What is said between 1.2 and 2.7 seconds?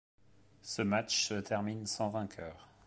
se termine sans vainqueur.